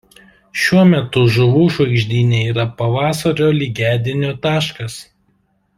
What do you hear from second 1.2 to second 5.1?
žuvų žvaigždyne yra pavasario lygiadienio taškas.